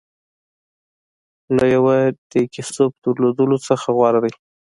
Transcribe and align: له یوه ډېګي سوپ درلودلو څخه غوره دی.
له 1.55 1.63
یوه 1.75 1.95
ډېګي 2.31 2.63
سوپ 2.73 2.93
درلودلو 3.03 3.57
څخه 3.67 3.87
غوره 3.97 4.19
دی. 4.25 4.33